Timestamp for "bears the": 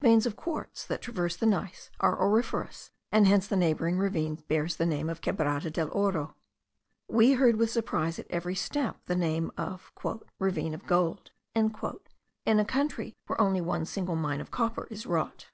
4.48-4.86